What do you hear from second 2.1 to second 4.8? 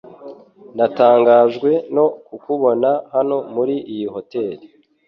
kukubona hano muri iyi hoteri.